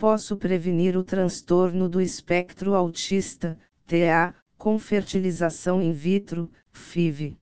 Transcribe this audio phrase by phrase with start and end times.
[0.00, 7.36] posso prevenir o transtorno do espectro autista, TA, com fertilização in vitro, FIV.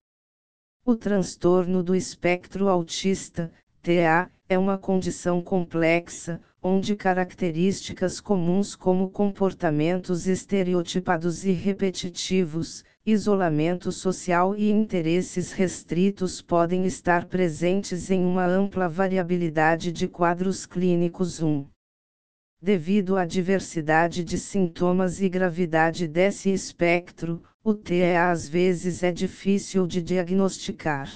[0.84, 10.26] O transtorno do espectro autista, TA, é uma condição complexa, onde características comuns como comportamentos
[10.26, 19.92] estereotipados e repetitivos, isolamento social e interesses restritos podem estar presentes em uma ampla variabilidade
[19.92, 21.64] de quadros clínicos 1.
[22.60, 29.86] Devido à diversidade de sintomas e gravidade desse espectro, o TEA às vezes é difícil
[29.86, 31.08] de diagnosticar.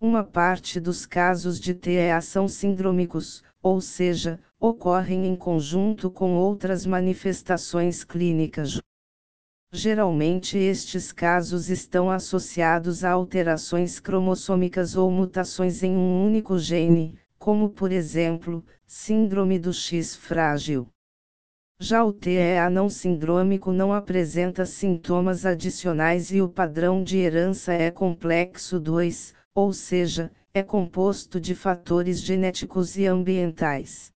[0.00, 6.84] Uma parte dos casos de TEA são síndromicos, ou seja, ocorrem em conjunto com outras
[6.84, 8.80] manifestações clínicas.
[9.70, 17.68] Geralmente estes casos estão associados a alterações cromossômicas ou mutações em um único gene, como
[17.68, 20.86] por exemplo, síndrome do X frágil.
[21.76, 27.90] Já o TEA não sindrômico não apresenta sintomas adicionais e o padrão de herança é
[27.90, 34.12] complexo 2, ou seja, é composto de fatores genéticos e ambientais.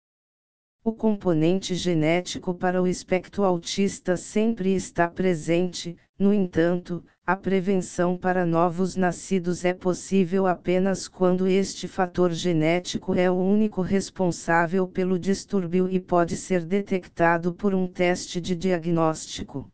[0.84, 8.46] O componente genético para o espectro autista sempre está presente, no entanto, a prevenção para
[8.46, 15.90] novos nascidos é possível apenas quando este fator genético é o único responsável pelo distúrbio
[15.90, 19.68] e pode ser detectado por um teste de diagnóstico.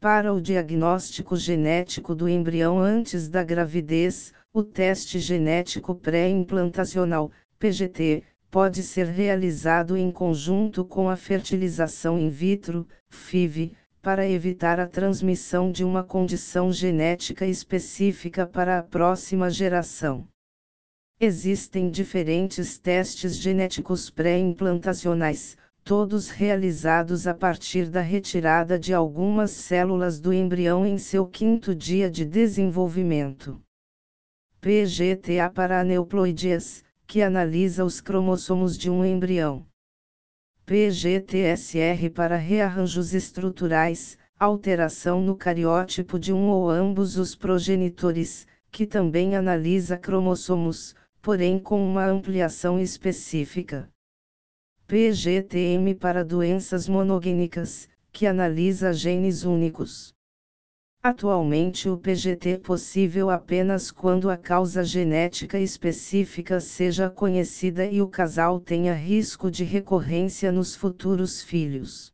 [0.00, 8.82] Para o diagnóstico genético do embrião antes da gravidez, o teste genético pré-implantacional, PGT, pode
[8.82, 13.74] ser realizado em conjunto com a fertilização in vitro, FIV,
[14.06, 20.28] para evitar a transmissão de uma condição genética específica para a próxima geração.
[21.18, 30.32] Existem diferentes testes genéticos pré-implantacionais, todos realizados a partir da retirada de algumas células do
[30.32, 33.60] embrião em seu quinto dia de desenvolvimento.
[34.60, 39.66] PGTA para aneuploidias, que analisa os cromossomos de um embrião.
[40.66, 49.36] PGTSR para rearranjos estruturais, alteração no cariótipo de um ou ambos os progenitores, que também
[49.36, 53.88] analisa cromossomos, porém com uma ampliação específica.
[54.88, 60.15] PGTM para doenças monogênicas, que analisa genes únicos.
[61.08, 68.08] Atualmente o PGT é possível apenas quando a causa genética específica seja conhecida e o
[68.08, 72.12] casal tenha risco de recorrência nos futuros filhos.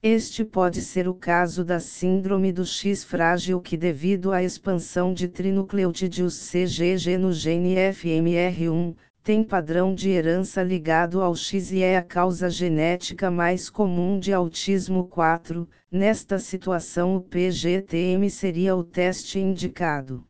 [0.00, 5.26] Este pode ser o caso da síndrome do X frágil que devido à expansão de
[5.26, 8.94] trinucleotídeos CGG no gene FMR1,
[9.26, 14.32] tem padrão de herança ligado ao X e é a causa genética mais comum de
[14.32, 15.68] autismo 4.
[15.90, 20.24] Nesta situação, o PGTM seria o teste indicado.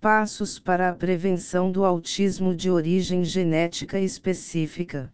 [0.00, 5.12] Passos para a prevenção do autismo de origem genética específica.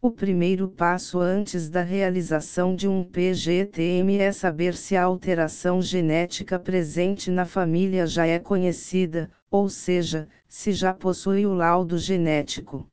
[0.00, 6.58] O primeiro passo antes da realização de um PGTM é saber se a alteração genética
[6.58, 12.88] presente na família já é conhecida, ou seja, se já possui o laudo genético.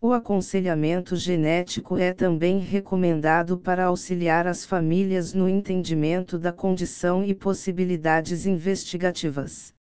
[0.00, 7.34] O aconselhamento genético é também recomendado para auxiliar as famílias no entendimento da condição e
[7.34, 9.74] possibilidades investigativas.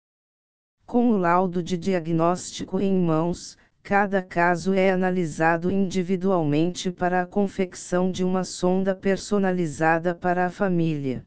[0.84, 8.10] Com o laudo de diagnóstico em mãos, cada caso é analisado individualmente para a confecção
[8.10, 11.24] de uma sonda personalizada para a família.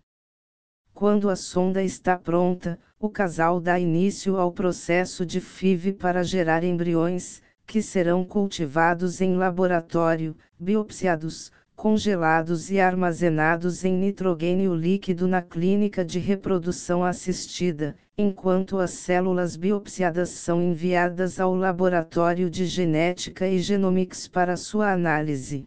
[0.96, 6.64] Quando a sonda está pronta, o casal dá início ao processo de FIV para gerar
[6.64, 16.02] embriões, que serão cultivados em laboratório, biopsiados, congelados e armazenados em nitrogênio líquido na clínica
[16.02, 24.26] de reprodução assistida, enquanto as células biopsiadas são enviadas ao laboratório de genética e genomics
[24.26, 25.66] para sua análise.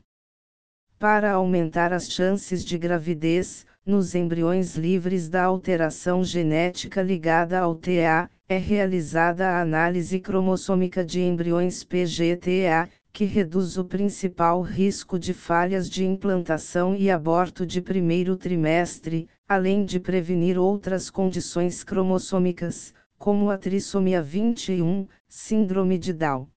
[0.98, 8.30] Para aumentar as chances de gravidez, nos embriões livres da alteração genética ligada ao TA,
[8.48, 15.90] é realizada a análise cromossômica de embriões PGTA, que reduz o principal risco de falhas
[15.90, 23.58] de implantação e aborto de primeiro trimestre, além de prevenir outras condições cromossômicas, como a
[23.58, 26.48] trissomia 21, síndrome de Down.